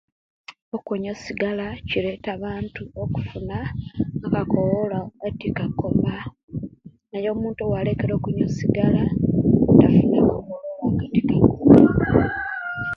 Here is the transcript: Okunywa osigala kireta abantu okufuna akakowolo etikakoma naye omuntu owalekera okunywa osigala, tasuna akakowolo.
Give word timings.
Okunywa 0.75 1.11
osigala 1.15 1.67
kireta 1.87 2.27
abantu 2.37 2.81
okufuna 3.03 3.57
akakowolo 4.25 4.99
etikakoma 5.27 6.15
naye 7.11 7.27
omuntu 7.35 7.61
owalekera 7.63 8.13
okunywa 8.15 8.45
osigala, 8.49 9.01
tasuna 9.79 10.17
akakowolo. 10.21 10.85